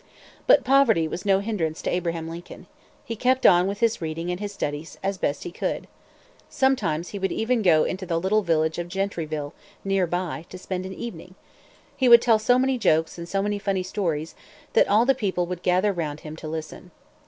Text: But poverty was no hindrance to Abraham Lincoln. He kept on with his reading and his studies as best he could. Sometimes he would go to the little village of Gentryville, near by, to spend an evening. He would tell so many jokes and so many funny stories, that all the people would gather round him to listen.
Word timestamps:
But 0.47 0.63
poverty 0.63 1.07
was 1.07 1.27
no 1.27 1.41
hindrance 1.41 1.79
to 1.83 1.89
Abraham 1.91 2.27
Lincoln. 2.27 2.65
He 3.05 3.15
kept 3.15 3.45
on 3.45 3.67
with 3.67 3.81
his 3.81 4.01
reading 4.01 4.31
and 4.31 4.39
his 4.39 4.51
studies 4.51 4.97
as 5.03 5.19
best 5.19 5.43
he 5.43 5.51
could. 5.51 5.85
Sometimes 6.49 7.09
he 7.09 7.19
would 7.19 7.29
go 7.63 7.85
to 7.85 8.05
the 8.07 8.19
little 8.19 8.41
village 8.41 8.79
of 8.79 8.87
Gentryville, 8.87 9.53
near 9.85 10.07
by, 10.07 10.47
to 10.49 10.57
spend 10.57 10.87
an 10.87 10.93
evening. 10.95 11.35
He 11.95 12.09
would 12.09 12.23
tell 12.23 12.39
so 12.39 12.57
many 12.57 12.79
jokes 12.79 13.19
and 13.19 13.29
so 13.29 13.43
many 13.43 13.59
funny 13.59 13.83
stories, 13.83 14.33
that 14.73 14.87
all 14.87 15.05
the 15.05 15.13
people 15.13 15.45
would 15.45 15.61
gather 15.61 15.93
round 15.93 16.21
him 16.21 16.35
to 16.37 16.47
listen. 16.47 16.89